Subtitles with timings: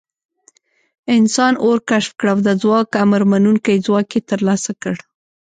[1.17, 4.95] انسان اور کشف کړ او د ځواک امرمنونکی ځواک یې تر لاسه کړ.